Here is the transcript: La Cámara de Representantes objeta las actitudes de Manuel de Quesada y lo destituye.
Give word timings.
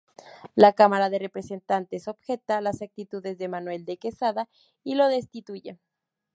La 0.55 0.73
Cámara 0.73 1.11
de 1.11 1.19
Representantes 1.19 2.07
objeta 2.07 2.59
las 2.59 2.81
actitudes 2.81 3.37
de 3.37 3.47
Manuel 3.47 3.85
de 3.85 3.97
Quesada 3.97 4.49
y 4.83 4.95
lo 4.95 5.07
destituye. 5.07 5.77